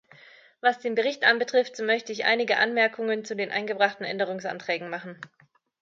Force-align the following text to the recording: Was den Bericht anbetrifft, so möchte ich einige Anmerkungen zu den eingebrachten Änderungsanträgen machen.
Was 0.61 0.79
den 0.79 0.95
Bericht 0.95 1.25
anbetrifft, 1.25 1.75
so 1.75 1.83
möchte 1.83 2.11
ich 2.11 2.25
einige 2.25 2.57
Anmerkungen 2.57 3.23
zu 3.23 3.35
den 3.35 3.51
eingebrachten 3.51 4.03
Änderungsanträgen 4.03 4.89
machen. 4.89 5.21